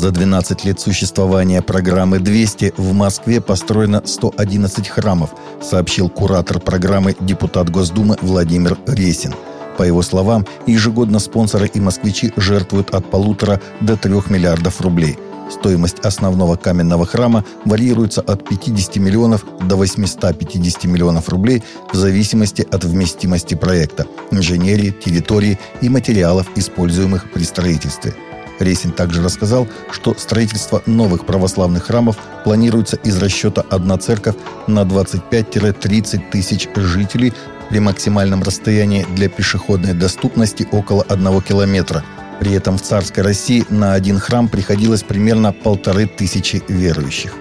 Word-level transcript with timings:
За 0.00 0.12
12 0.12 0.64
лет 0.64 0.80
существования 0.80 1.60
программы 1.60 2.16
«200» 2.16 2.72
в 2.78 2.94
Москве 2.94 3.42
построено 3.42 4.00
111 4.02 4.88
храмов, 4.88 5.34
сообщил 5.60 6.08
куратор 6.08 6.58
программы 6.58 7.14
депутат 7.20 7.68
Госдумы 7.68 8.16
Владимир 8.22 8.78
Ресин. 8.86 9.34
По 9.76 9.82
его 9.82 10.00
словам, 10.00 10.46
ежегодно 10.66 11.18
спонсоры 11.18 11.66
и 11.66 11.80
москвичи 11.80 12.32
жертвуют 12.38 12.94
от 12.94 13.10
полутора 13.10 13.60
до 13.82 13.98
трех 13.98 14.30
миллиардов 14.30 14.80
рублей. 14.80 15.18
Стоимость 15.50 15.98
основного 15.98 16.56
каменного 16.56 17.04
храма 17.04 17.44
варьируется 17.66 18.22
от 18.22 18.48
50 18.48 18.96
миллионов 18.96 19.44
до 19.68 19.76
850 19.76 20.84
миллионов 20.84 21.28
рублей 21.28 21.62
в 21.92 21.96
зависимости 21.96 22.66
от 22.72 22.84
вместимости 22.84 23.54
проекта, 23.54 24.06
инженерии, 24.30 24.92
территории 24.92 25.58
и 25.82 25.90
материалов, 25.90 26.46
используемых 26.56 27.30
при 27.30 27.42
строительстве– 27.42 28.14
Рейсин 28.60 28.92
также 28.92 29.22
рассказал, 29.22 29.66
что 29.90 30.14
строительство 30.14 30.82
новых 30.86 31.26
православных 31.26 31.86
храмов 31.86 32.16
планируется 32.44 32.96
из 32.96 33.18
расчета 33.18 33.64
«одна 33.70 33.98
церковь» 33.98 34.36
на 34.66 34.82
25-30 34.82 36.30
тысяч 36.30 36.68
жителей 36.74 37.32
при 37.68 37.78
максимальном 37.80 38.42
расстоянии 38.42 39.06
для 39.14 39.28
пешеходной 39.28 39.94
доступности 39.94 40.66
около 40.72 41.02
одного 41.04 41.40
километра. 41.40 42.04
При 42.40 42.52
этом 42.52 42.78
в 42.78 42.82
царской 42.82 43.22
России 43.22 43.64
на 43.68 43.94
один 43.94 44.18
храм 44.18 44.48
приходилось 44.48 45.02
примерно 45.02 45.52
полторы 45.52 46.06
тысячи 46.06 46.62
верующих. 46.68 47.32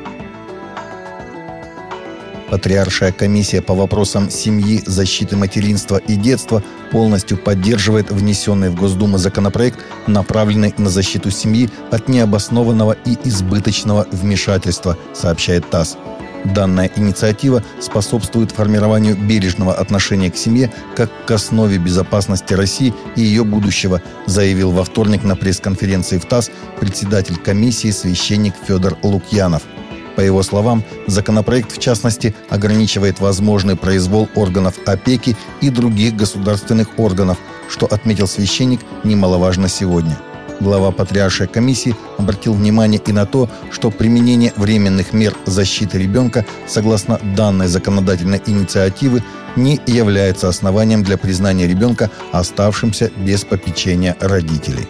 Патриаршая 2.50 3.12
комиссия 3.12 3.62
по 3.62 3.76
вопросам 3.76 4.32
семьи, 4.32 4.82
защиты 4.86 5.36
материнства 5.36 5.98
и 5.98 6.16
детства 6.16 6.64
полностью 6.92 7.38
поддерживает 7.38 8.10
внесенный 8.10 8.70
в 8.70 8.76
Госдуму 8.76 9.18
законопроект, 9.18 9.80
направленный 10.08 10.74
на 10.78 10.90
защиту 10.90 11.30
семьи 11.30 11.70
от 11.92 12.08
необоснованного 12.10 12.98
и 13.06 13.18
избыточного 13.24 14.08
вмешательства, 14.12 14.98
сообщает 15.14 15.70
ТАСС. 15.70 15.98
Данная 16.46 16.90
инициатива 16.96 17.64
способствует 17.82 18.52
формированию 18.52 19.16
бережного 19.16 19.74
отношения 19.74 20.32
к 20.32 20.38
семье 20.38 20.72
как 20.96 21.12
к 21.26 21.32
основе 21.32 21.78
безопасности 21.78 22.54
России 22.54 22.94
и 23.18 23.22
ее 23.22 23.44
будущего, 23.44 24.02
заявил 24.26 24.72
во 24.72 24.86
вторник 24.86 25.24
на 25.24 25.36
пресс-конференции 25.36 26.18
в 26.18 26.26
ТАСС 26.26 26.50
председатель 26.80 27.36
комиссии 27.36 27.92
священник 27.92 28.54
Федор 28.66 28.98
Лукьянов– 29.04 29.64
по 30.20 30.22
его 30.22 30.44
словам, 30.44 30.84
законопроект, 31.08 31.72
в 31.72 31.78
частности, 31.80 32.36
ограничивает 32.50 33.22
возможный 33.22 33.78
произвол 33.78 34.28
органов 34.36 34.74
опеки 34.86 35.38
и 35.62 35.70
других 35.70 36.18
государственных 36.18 37.00
органов, 37.00 37.38
что, 37.70 37.86
отметил 37.86 38.28
священник, 38.28 38.82
немаловажно 39.06 39.70
сегодня. 39.70 40.18
Глава 40.60 40.92
Патриаршей 40.92 41.48
комиссии 41.48 41.96
обратил 42.18 42.54
внимание 42.54 43.00
и 43.08 43.14
на 43.14 43.26
то, 43.26 43.50
что 43.72 43.92
применение 43.92 44.52
временных 44.58 45.14
мер 45.14 45.34
защиты 45.46 45.98
ребенка 45.98 46.46
согласно 46.68 47.18
данной 47.38 47.68
законодательной 47.68 48.42
инициативы 48.46 49.24
не 49.56 49.80
является 49.88 50.50
основанием 50.50 51.02
для 51.02 51.18
признания 51.18 51.66
ребенка 51.66 52.12
оставшимся 52.34 53.10
без 53.16 53.46
попечения 53.46 54.18
родителей. 54.20 54.86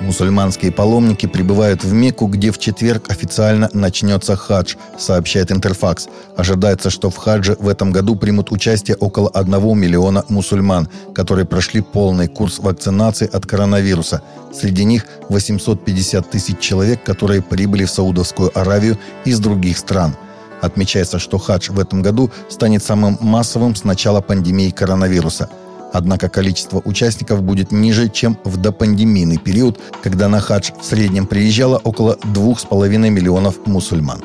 Мусульманские 0.00 0.72
паломники 0.72 1.26
прибывают 1.26 1.84
в 1.84 1.92
Мекку, 1.92 2.26
где 2.26 2.50
в 2.50 2.58
четверг 2.58 3.10
официально 3.10 3.68
начнется 3.74 4.34
хадж, 4.34 4.76
сообщает 4.98 5.52
Интерфакс. 5.52 6.08
Ожидается, 6.36 6.88
что 6.88 7.10
в 7.10 7.16
хадже 7.16 7.54
в 7.58 7.68
этом 7.68 7.92
году 7.92 8.16
примут 8.16 8.50
участие 8.50 8.96
около 8.96 9.28
1 9.28 9.78
миллиона 9.78 10.24
мусульман, 10.28 10.88
которые 11.14 11.44
прошли 11.44 11.82
полный 11.82 12.28
курс 12.28 12.60
вакцинации 12.60 13.28
от 13.30 13.44
коронавируса. 13.44 14.22
Среди 14.54 14.84
них 14.84 15.04
850 15.28 16.30
тысяч 16.30 16.58
человек, 16.60 17.04
которые 17.04 17.42
прибыли 17.42 17.84
в 17.84 17.90
Саудовскую 17.90 18.58
Аравию 18.58 18.96
из 19.26 19.38
других 19.38 19.76
стран. 19.76 20.16
Отмечается, 20.62 21.18
что 21.18 21.36
хадж 21.36 21.70
в 21.72 21.78
этом 21.78 22.00
году 22.00 22.30
станет 22.48 22.82
самым 22.82 23.18
массовым 23.20 23.76
с 23.76 23.84
начала 23.84 24.22
пандемии 24.22 24.70
коронавируса– 24.70 25.50
Однако 25.92 26.28
количество 26.28 26.80
участников 26.84 27.42
будет 27.42 27.72
ниже, 27.72 28.08
чем 28.08 28.38
в 28.44 28.56
допандемийный 28.56 29.38
период, 29.38 29.80
когда 30.02 30.28
на 30.28 30.40
хадж 30.40 30.70
в 30.80 30.84
среднем 30.84 31.26
приезжало 31.26 31.78
около 31.78 32.16
2,5 32.22 32.96
миллионов 33.10 33.66
мусульман. 33.66 34.22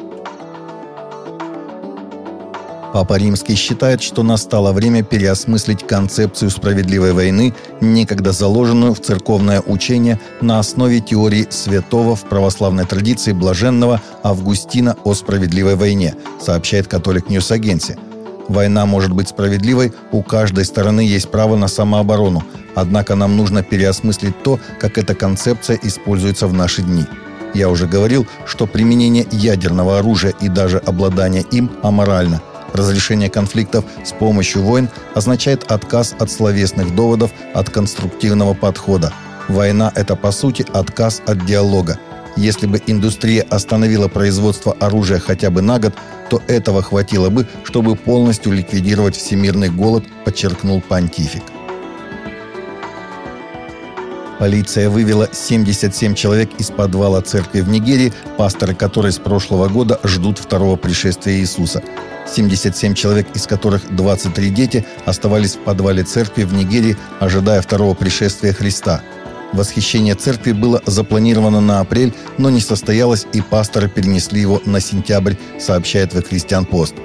Папа 2.95 3.15
Римский 3.17 3.55
считает, 3.55 4.01
что 4.01 4.23
настало 4.23 4.71
время 4.71 5.03
переосмыслить 5.03 5.85
концепцию 5.85 6.49
справедливой 6.49 7.11
войны, 7.11 7.53
некогда 7.81 8.31
заложенную 8.31 8.93
в 8.93 9.01
церковное 9.01 9.59
учение 9.59 10.17
на 10.39 10.59
основе 10.59 11.01
теории 11.01 11.45
святого 11.49 12.15
в 12.15 12.21
православной 12.21 12.85
традиции 12.85 13.33
блаженного 13.33 14.01
Августина 14.23 14.95
о 15.03 15.13
справедливой 15.13 15.75
войне, 15.75 16.15
сообщает 16.39 16.87
Catholic 16.87 17.29
News 17.29 17.51
Agency. 17.51 17.97
Война 18.47 18.85
может 18.85 19.11
быть 19.11 19.29
справедливой, 19.29 19.93
у 20.11 20.21
каждой 20.21 20.65
стороны 20.65 21.01
есть 21.01 21.31
право 21.31 21.55
на 21.55 21.67
самооборону, 21.67 22.43
однако 22.75 23.15
нам 23.15 23.35
нужно 23.37 23.63
переосмыслить 23.63 24.43
то, 24.43 24.59
как 24.79 24.97
эта 24.97 25.15
концепция 25.15 25.79
используется 25.81 26.47
в 26.47 26.53
наши 26.53 26.81
дни. 26.83 27.05
Я 27.53 27.69
уже 27.69 27.87
говорил, 27.87 28.27
что 28.45 28.67
применение 28.67 29.25
ядерного 29.31 29.99
оружия 29.99 30.33
и 30.41 30.49
даже 30.49 30.77
обладание 30.77 31.43
им 31.51 31.71
аморально. 31.81 32.41
Разрешение 32.73 33.29
конфликтов 33.29 33.85
с 34.03 34.11
помощью 34.11 34.61
войн 34.61 34.89
означает 35.15 35.71
отказ 35.71 36.13
от 36.19 36.29
словесных 36.29 36.93
доводов, 36.93 37.31
от 37.53 37.69
конструктивного 37.69 38.53
подхода. 38.53 39.13
Война– 39.47 39.91
это, 39.95 40.15
по 40.15 40.31
сути, 40.31 40.65
отказ 40.73 41.21
от 41.25 41.45
диалога. 41.45 41.97
Если 42.35 42.67
бы 42.67 42.81
индустрия 42.85 43.43
остановила 43.49 44.09
производство 44.09 44.73
оружия 44.79 45.19
хотя 45.19 45.49
бы 45.49 45.61
на 45.61 45.79
год, 45.79 45.93
то 46.29 46.41
этого 46.47 46.81
хватило 46.81 47.29
бы, 47.29 47.47
чтобы 47.63 47.95
полностью 47.95 48.51
ликвидировать 48.51 49.15
всемирный 49.15 49.69
голод, 49.69 50.03
подчеркнул 50.25 50.81
понтифик. 50.81 51.43
Полиция 54.37 54.89
вывела 54.89 55.29
77 55.31 56.13
человек 56.13 56.49
из 56.57 56.69
подвала 56.69 57.21
церкви 57.21 57.61
в 57.61 57.69
Нигерии, 57.69 58.11
пасторы 58.37 58.75
которой 58.75 59.13
с 59.13 59.17
прошлого 59.17 59.69
года 59.69 59.97
ждут 60.03 60.39
второго 60.39 60.75
пришествия 60.75 61.37
Иисуса. 61.37 61.81
77 62.27 62.95
человек, 62.95 63.27
из 63.33 63.47
которых 63.47 63.95
23 63.95 64.49
дети, 64.49 64.85
оставались 65.05 65.55
в 65.55 65.59
подвале 65.59 66.03
церкви 66.03 66.43
в 66.43 66.53
Нигерии, 66.53 66.97
ожидая 67.21 67.61
второго 67.61 67.93
пришествия 67.93 68.51
Христа– 68.51 69.01
Восхищение 69.55 70.15
церкви 70.15 70.51
было 70.51 70.81
запланировано 70.85 71.61
на 71.61 71.79
апрель, 71.79 72.13
но 72.37 72.49
не 72.49 72.59
состоялось, 72.59 73.25
и 73.31 73.41
пасторы 73.41 73.87
перенесли 73.87 74.41
его 74.41 74.61
на 74.65 74.81
сентябрь, 74.81 75.35
сообщает 75.59 76.13
The 76.13 76.27
Christian 76.29 76.69
Post. 76.69 76.95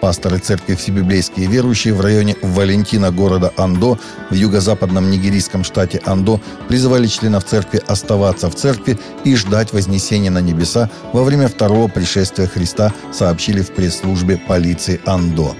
Пасторы 0.00 0.38
церкви 0.38 0.76
Всебиблейские 0.76 1.48
верующие 1.48 1.92
в 1.92 2.00
районе 2.00 2.36
Валентина 2.42 3.10
города 3.10 3.52
Андо 3.56 3.98
в 4.30 4.34
юго-западном 4.34 5.10
нигерийском 5.10 5.64
штате 5.64 6.00
Андо 6.06 6.40
призывали 6.68 7.08
членов 7.08 7.44
церкви 7.44 7.82
оставаться 7.86 8.48
в 8.48 8.54
церкви 8.54 8.96
и 9.24 9.34
ждать 9.34 9.72
вознесения 9.72 10.30
на 10.30 10.40
небеса 10.40 10.88
во 11.12 11.24
время 11.24 11.48
второго 11.48 11.88
пришествия 11.88 12.46
Христа, 12.46 12.94
сообщили 13.12 13.62
в 13.62 13.72
пресс-службе 13.72 14.38
полиции 14.38 15.00
Андо. 15.06 15.56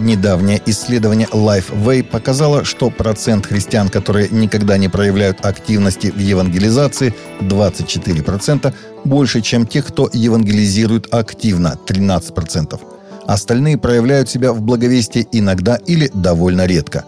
Недавнее 0.00 0.62
исследование 0.64 1.28
LifeWay 1.30 2.02
показало, 2.02 2.64
что 2.64 2.88
процент 2.88 3.44
христиан, 3.44 3.90
которые 3.90 4.30
никогда 4.30 4.78
не 4.78 4.88
проявляют 4.88 5.44
активности 5.44 6.06
в 6.06 6.18
евангелизации, 6.18 7.14
24%, 7.42 8.72
больше, 9.04 9.42
чем 9.42 9.66
тех, 9.66 9.86
кто 9.86 10.08
евангелизирует 10.10 11.12
активно, 11.12 11.78
13%. 11.86 12.80
Остальные 13.26 13.76
проявляют 13.76 14.30
себя 14.30 14.54
в 14.54 14.62
благовестии 14.62 15.28
иногда 15.32 15.76
или 15.76 16.10
довольно 16.14 16.64
редко. 16.64 17.04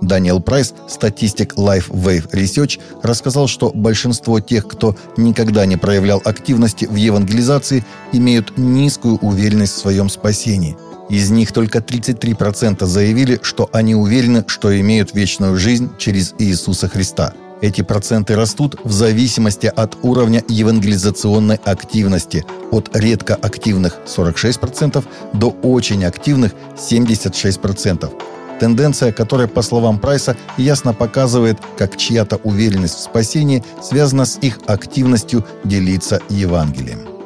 Даниэл 0.00 0.40
Прайс, 0.40 0.74
статистик 0.86 1.54
LifeWave 1.54 2.30
Research, 2.30 2.78
рассказал, 3.02 3.48
что 3.48 3.72
большинство 3.74 4.38
тех, 4.38 4.68
кто 4.68 4.94
никогда 5.16 5.66
не 5.66 5.76
проявлял 5.76 6.22
активности 6.24 6.84
в 6.84 6.94
евангелизации, 6.94 7.84
имеют 8.12 8.56
низкую 8.56 9.16
уверенность 9.16 9.74
в 9.74 9.80
своем 9.80 10.08
спасении– 10.08 10.76
из 11.08 11.30
них 11.30 11.52
только 11.52 11.78
33% 11.78 12.84
заявили, 12.84 13.40
что 13.42 13.68
они 13.72 13.94
уверены, 13.94 14.44
что 14.46 14.78
имеют 14.78 15.14
вечную 15.14 15.56
жизнь 15.56 15.90
через 15.98 16.34
Иисуса 16.38 16.88
Христа. 16.88 17.32
Эти 17.60 17.82
проценты 17.82 18.36
растут 18.36 18.76
в 18.84 18.92
зависимости 18.92 19.66
от 19.66 19.96
уровня 20.02 20.44
евангелизационной 20.48 21.56
активности, 21.56 22.44
от 22.70 22.90
редко 22.94 23.34
активных 23.34 23.98
46% 24.06 25.04
до 25.32 25.50
очень 25.62 26.04
активных 26.04 26.52
76%. 26.76 28.12
Тенденция, 28.60 29.12
которая, 29.12 29.48
по 29.48 29.62
словам 29.62 29.98
Прайса, 29.98 30.36
ясно 30.56 30.92
показывает, 30.92 31.58
как 31.76 31.96
чья-то 31.96 32.36
уверенность 32.44 32.96
в 32.96 33.00
спасении 33.00 33.64
связана 33.82 34.24
с 34.24 34.38
их 34.38 34.60
активностью 34.66 35.44
делиться 35.64 36.20
Евангелием. 36.28 37.17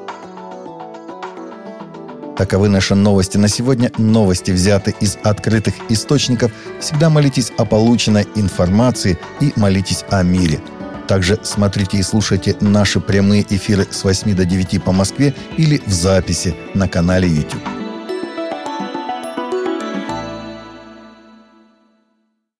Таковы 2.36 2.68
наши 2.68 2.94
новости 2.94 3.36
на 3.36 3.48
сегодня. 3.48 3.90
Новости 3.98 4.50
взяты 4.50 4.94
из 5.00 5.18
открытых 5.22 5.74
источников. 5.90 6.50
Всегда 6.80 7.10
молитесь 7.10 7.52
о 7.58 7.64
полученной 7.64 8.26
информации 8.34 9.18
и 9.40 9.52
молитесь 9.56 10.04
о 10.10 10.22
мире. 10.22 10.60
Также 11.08 11.38
смотрите 11.42 11.98
и 11.98 12.02
слушайте 12.02 12.56
наши 12.60 13.00
прямые 13.00 13.44
эфиры 13.48 13.86
с 13.90 14.02
8 14.04 14.34
до 14.34 14.44
9 14.44 14.82
по 14.82 14.92
Москве 14.92 15.34
или 15.58 15.82
в 15.84 15.92
записи 15.92 16.54
на 16.74 16.88
канале 16.88 17.28
YouTube. 17.28 17.81